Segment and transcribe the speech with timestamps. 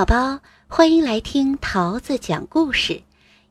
[0.00, 3.02] 宝宝，欢迎来听桃子讲故事，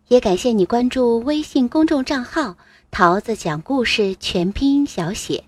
[0.08, 2.58] 也感谢你关注微信公众账号
[2.90, 5.44] “桃子讲故事全拼音小写”。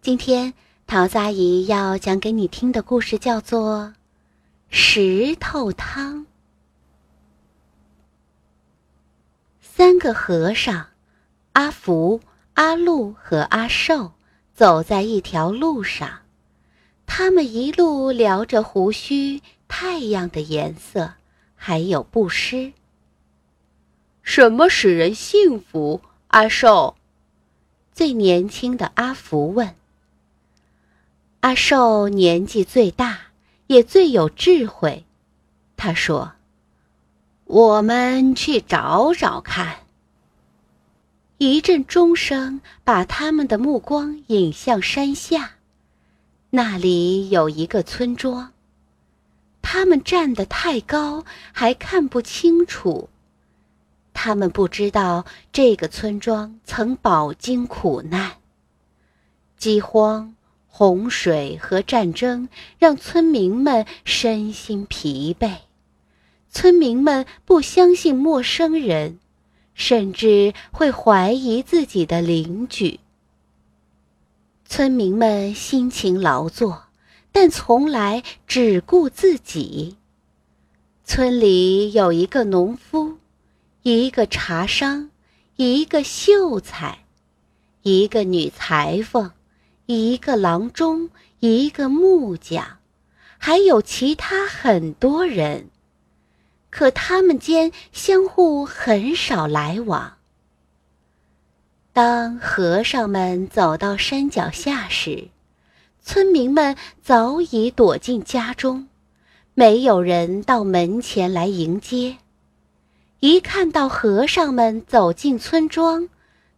[0.00, 0.54] 今天
[0.86, 3.78] 桃子阿姨要讲给你听的故事叫做
[4.70, 6.20] 《石头汤》。
[9.60, 10.86] 三个和尚，
[11.54, 12.20] 阿福、
[12.54, 14.12] 阿禄和阿寿，
[14.54, 16.20] 走在一条路上，
[17.06, 19.40] 他们一路聊着胡须。
[19.68, 21.14] 太阳的颜色，
[21.56, 22.72] 还有布施。
[24.22, 26.00] 什么使人幸福？
[26.28, 26.94] 阿寿，
[27.92, 29.74] 最年轻的阿福问。
[31.40, 33.18] 阿寿年纪最大，
[33.66, 35.04] 也最有智慧。
[35.76, 36.34] 他说
[37.46, 39.78] ：“我们去找找看。”
[41.38, 45.55] 一阵钟声把他们的目光引向山下，
[46.56, 48.54] 那里有一个村庄。
[49.60, 53.10] 他们站得太高，还看不清楚。
[54.14, 58.36] 他们不知道这个村庄曾饱经苦难。
[59.58, 60.34] 饥荒、
[60.66, 65.56] 洪水和战争让村民们身心疲惫。
[66.48, 69.18] 村民们不相信陌生人，
[69.74, 73.00] 甚至会怀疑自己的邻居。
[74.68, 76.82] 村民们辛勤劳作。
[77.38, 79.98] 但从来只顾自己。
[81.04, 83.18] 村里有一个农夫，
[83.82, 85.10] 一个茶商，
[85.56, 87.04] 一个秀才，
[87.82, 89.32] 一个女裁缝，
[89.84, 92.78] 一个郎中，一个木匠，
[93.36, 95.68] 还有其他很多人。
[96.70, 100.16] 可他们间相互很少来往。
[101.96, 105.28] 当和尚们走到山脚下时，
[106.02, 108.88] 村民们早已躲进家中，
[109.54, 112.18] 没有人到门前来迎接。
[113.20, 116.10] 一看到和尚们走进村庄，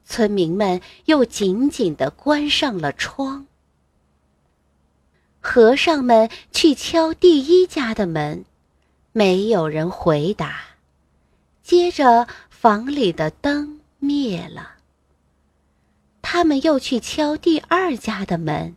[0.04, 3.46] 村民们又紧紧地关上了窗。
[5.38, 8.44] 和尚们去敲第一家的门，
[9.12, 10.62] 没有人回答。
[11.62, 14.77] 接着，房里的灯灭了。
[16.30, 18.76] 他们又去敲第二家的门。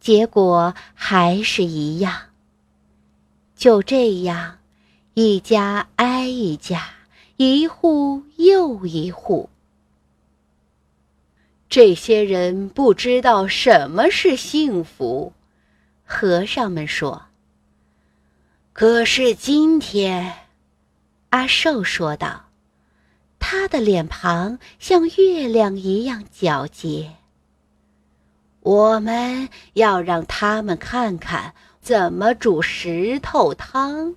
[0.00, 2.30] 结果还是一样。
[3.54, 4.56] 就这样，
[5.12, 6.88] 一家挨一家，
[7.36, 9.50] 一户又一户。
[11.68, 15.34] 这些人不知道什么是幸福，
[16.06, 17.26] 和尚们说。
[18.72, 20.32] 可是今天，
[21.28, 22.47] 阿寿说道，
[23.50, 27.14] 他的脸庞像月亮一样皎洁。
[28.60, 34.16] 我们要让他们看看怎么煮石头汤。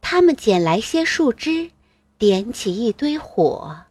[0.00, 1.70] 他们捡来些树枝，
[2.18, 3.82] 点起一堆火。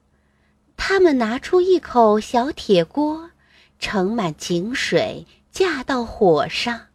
[0.76, 3.30] 他们拿出一口小铁锅，
[3.80, 6.88] 盛满井水，架到火上。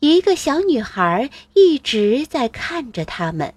[0.00, 3.54] 一个小女孩一直在看着他们，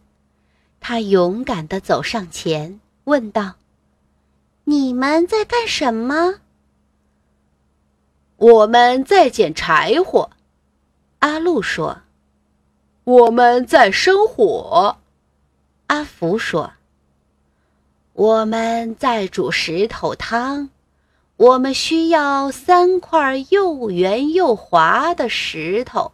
[0.79, 3.55] 他勇敢地走上前，问道
[4.65, 6.35] ：“你们在干什么？”
[8.37, 10.29] 我们在捡柴火，
[11.19, 12.01] 阿禄说。
[13.03, 14.97] 我们在生火，
[15.87, 16.73] 阿福说。
[18.13, 20.69] 我们在煮石头汤，
[21.37, 26.11] 我们需要三块又圆又滑的石头，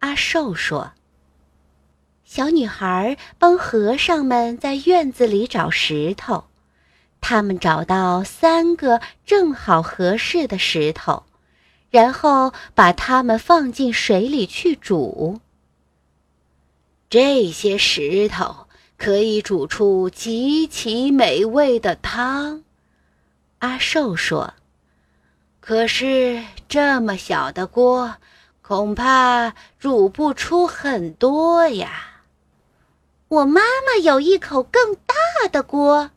[0.00, 0.92] 阿寿说。
[2.32, 6.44] 小女孩帮和尚们在院子里找石头。
[7.20, 11.24] 他们找到三个正好合适的石头，
[11.90, 15.40] 然后把它们放进水里去煮。
[17.08, 22.62] 这些石头可以煮出极其美味的汤，
[23.58, 24.54] 阿寿说。
[25.58, 28.14] 可是这么小的锅，
[28.62, 32.06] 恐怕煮不出很多呀。
[33.30, 35.14] 我妈妈有一口更大
[35.52, 36.10] 的锅。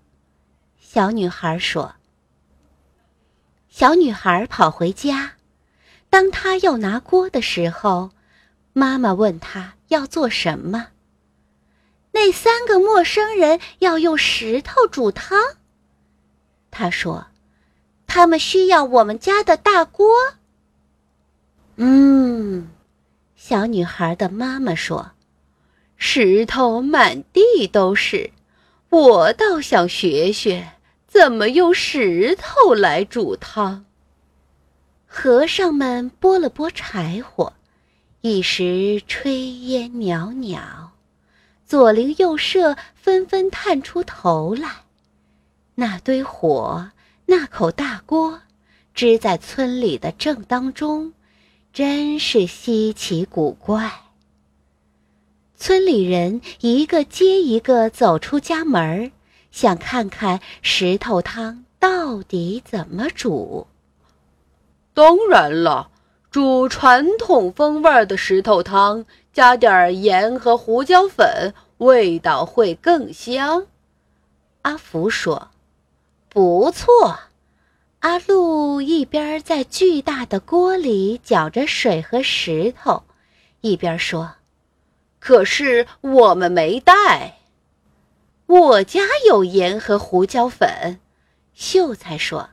[0.79, 1.93] 小女孩说
[3.69, 5.33] ：“小女孩跑回家，
[6.09, 8.09] 当她要拿锅的时候，
[8.73, 10.87] 妈妈问她要做什么。
[12.13, 15.39] 那三个陌生人要用石头煮汤。
[16.71, 17.27] 她说
[18.07, 20.09] ：‘他们需要我们家的大锅。’
[21.77, 22.71] 嗯，
[23.35, 25.11] 小女孩的妈妈说
[26.05, 28.31] ：‘石头满地都是，
[28.89, 30.73] 我倒想学学。’”
[31.07, 33.85] 怎么用石头来煮汤？
[35.05, 37.53] 和尚们拨了拨柴火，
[38.19, 40.91] 一时炊烟袅袅，
[41.65, 44.69] 左邻右舍纷纷探出头来。
[45.75, 46.89] 那堆火，
[47.27, 48.41] 那口大锅，
[48.93, 51.13] 支在村里的正当中，
[51.71, 54.02] 真是稀奇古怪。
[55.55, 59.11] 村里人一个接一个走出家门
[59.51, 63.67] 想看看石头汤到底怎么煮。
[64.93, 65.89] 当然了，
[66.29, 73.65] 煮传统风味的石头汤，加点盐和胡椒粉，味道会更香。
[74.63, 75.49] 阿福说。
[76.29, 77.19] 不错，
[77.99, 83.03] 阿禄一边在巨大的锅里搅着水和石头，
[83.61, 84.31] 一边说
[85.25, 87.37] ：“可是我们没带。”
[88.45, 90.99] 我家有盐和胡椒粉，
[91.53, 92.49] 秀才说，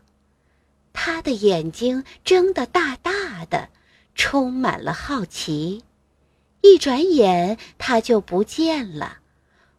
[0.93, 3.70] 他的眼睛睁得大大的，
[4.14, 5.82] 充满了好奇。
[6.61, 9.19] 一转眼他就不见了，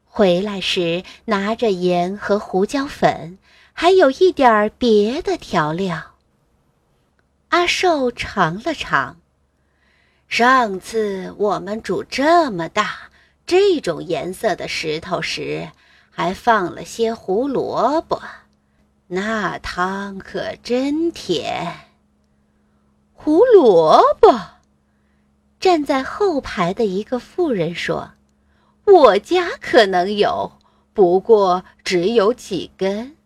[0.04, 3.38] 回来时拿着盐和胡椒粉。
[3.72, 6.18] 还有一点儿别的调料。
[7.50, 9.21] 阿寿尝了尝，
[10.32, 13.10] 上次我们煮这么大、
[13.46, 15.70] 这种颜色的石头时，
[16.10, 18.22] 还放了些胡萝卜，
[19.08, 21.90] 那汤可真甜。
[23.12, 24.40] 胡萝卜，
[25.60, 28.12] 站在后排的一个妇人说
[28.88, 30.54] ：“我家可能有，
[30.94, 33.18] 不过只有几根。”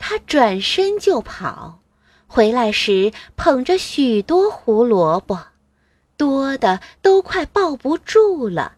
[0.00, 1.80] 他转身就跑，
[2.26, 5.38] 回来时捧着许多胡萝卜，
[6.20, 8.74] 多的都快抱不住了。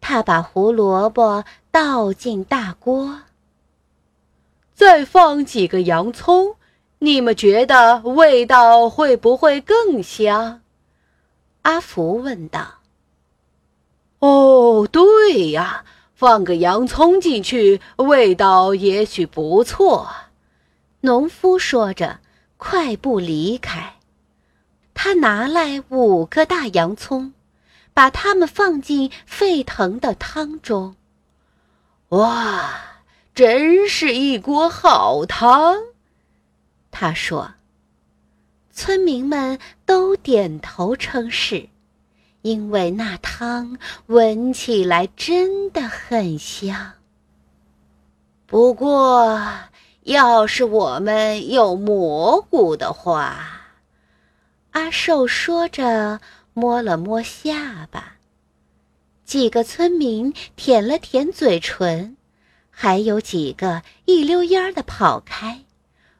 [0.00, 3.20] 他把胡萝卜倒进大锅，
[4.74, 6.56] 再放几个洋葱，
[6.98, 10.62] 你们觉得味道会不会更香？
[11.62, 12.80] 阿福问道。
[14.18, 15.84] 哦，对呀。
[16.14, 20.08] 放个洋葱进去，味道也许不错。
[21.00, 22.20] 农夫说着，
[22.56, 23.96] 快步离开。
[24.94, 27.32] 他拿来五个大洋葱，
[27.94, 30.96] 把它们放进沸腾的汤中。
[32.08, 32.72] 哇，
[33.34, 35.76] 真是一锅好汤！
[36.90, 37.54] 他说。
[38.72, 41.68] 村民们都点头称是。
[42.42, 46.94] 因为那汤闻起来真的很香。
[48.46, 49.40] 不过，
[50.02, 53.61] 要是我们有蘑菇的话，
[54.72, 56.20] 阿寿说着，
[56.52, 58.16] 摸了摸下巴。
[59.24, 62.18] 几个村民舔了舔嘴唇，
[62.70, 65.62] 还有几个一溜烟儿的跑开，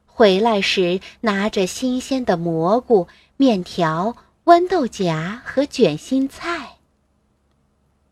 [0.07, 3.07] 回来时拿着新鲜的蘑菇、
[3.37, 4.15] 面条。
[4.45, 6.75] 豌豆荚和卷心菜。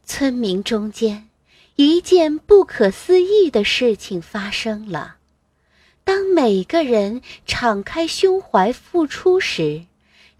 [0.05, 1.27] 村民中间，
[1.75, 5.17] 一件不可思议的事情发生了：
[6.05, 9.87] 当每个人敞开胸怀付出时，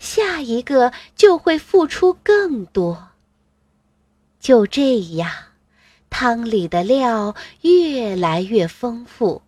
[0.01, 3.09] 下一个就会付出更多。
[4.39, 5.31] 就这样，
[6.09, 9.43] 汤里的料越来越丰富，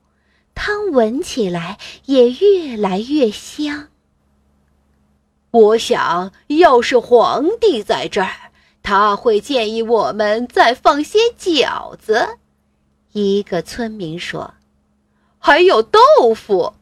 [0.53, 3.87] 汤闻起来也越来越香。
[5.49, 8.51] 我想要是皇帝在这儿，
[8.83, 12.37] 他会建议我们再放些饺子。
[13.11, 14.53] 一个村民说
[15.39, 15.99] ：“还有豆
[16.35, 16.75] 腐。”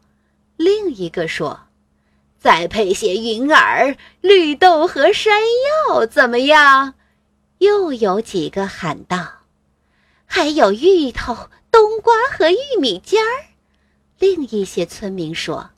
[0.57, 1.61] 另一个说
[2.41, 5.39] ：“再配些云耳、绿豆和山
[5.87, 6.95] 药，怎么样？”
[7.59, 9.43] 又有几个喊道
[10.25, 13.53] ：“还有芋头、冬瓜和玉米尖儿。”
[14.19, 15.69] 另一些村民说：“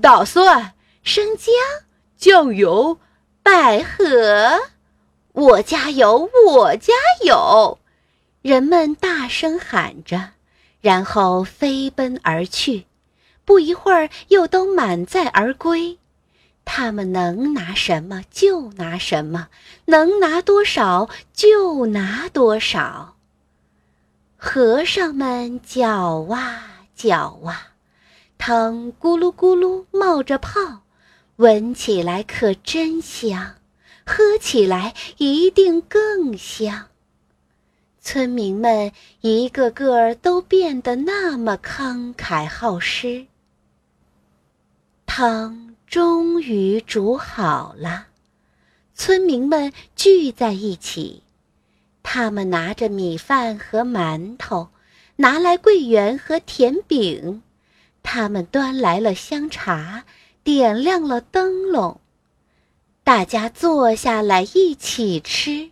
[0.00, 1.52] 大蒜、生姜。”
[2.18, 2.98] 酱油、
[3.42, 4.58] 百合，
[5.32, 6.94] 我家有，我家
[7.26, 7.78] 有！
[8.40, 10.30] 人们大声喊着，
[10.80, 12.86] 然后飞奔而去。
[13.46, 15.98] 不一会儿，又都满载而归。
[16.66, 19.48] 他们能拿什么就拿什么，
[19.86, 23.14] 能拿多少就拿多少。
[24.36, 27.68] 和尚们搅啊搅啊，
[28.36, 30.82] 汤咕噜咕噜冒着泡。
[31.36, 33.56] 闻起来可真香，
[34.04, 36.86] 喝起来一定更香。
[38.00, 43.26] 村民们一个个都变得那么慷慨好施。
[45.18, 48.08] 汤终于煮好了，
[48.92, 51.22] 村民们聚在一起，
[52.02, 54.68] 他们拿着米饭和馒头，
[55.16, 57.42] 拿来桂圆和甜饼，
[58.02, 60.04] 他们端来了香茶。
[60.44, 61.98] 点亮了灯笼，
[63.02, 65.70] 大家坐下来一起吃。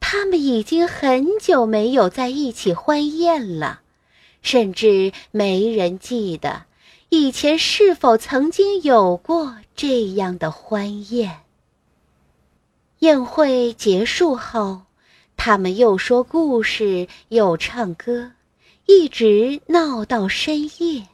[0.00, 3.82] 他们已经很久没有在一起欢宴了，
[4.42, 6.64] 甚至没人记得
[7.16, 11.42] 以前是否曾经有过这样的欢宴。
[12.98, 14.82] 宴会结束后，
[15.36, 18.32] 他们又说故事，又唱歌，
[18.86, 21.06] 一直闹到深夜。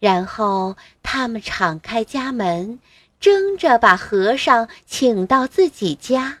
[0.00, 2.78] 然后他们敞开家门，
[3.18, 6.40] 争着把和尚请到自己家，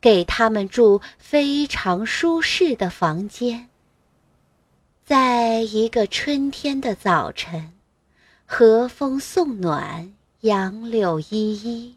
[0.00, 3.68] 给他们住非常舒适的房间。
[5.04, 7.70] 在一个春天的早晨，
[8.56, 11.96] 和风送暖，杨柳依依，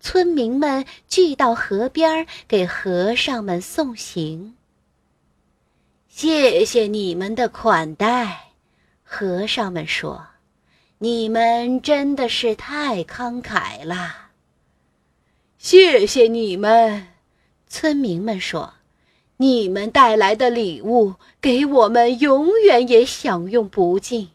[0.00, 4.54] 村民们聚到河边给和尚们送行。
[6.08, 8.52] 谢谢你们的款待，
[9.04, 10.26] 和尚们说。
[10.96, 14.30] 你们真的是太慷慨了，
[15.58, 17.08] 谢谢你们！
[17.68, 18.72] 村民们说
[19.36, 24.30] ：“你们带来的礼物给我们永远也享用不尽。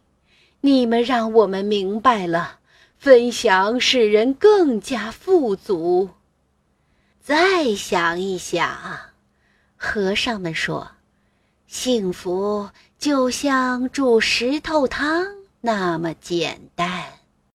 [0.65, 2.57] 你们让我们明白了，
[2.97, 6.09] 分享使人更加富足。”
[7.21, 8.75] 再想一想，
[9.77, 10.89] 和尚们说
[11.67, 15.23] ：“幸福就像煮石头汤。”
[15.61, 17.03] 那么简单。